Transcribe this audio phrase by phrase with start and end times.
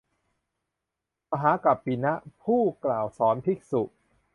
[1.31, 2.13] พระมหากัปปินะ
[2.43, 3.81] ผู้กล่าวสอนภิกษุ